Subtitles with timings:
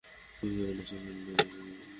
[0.37, 1.49] তুমি কেমন আছো জিন্নাত?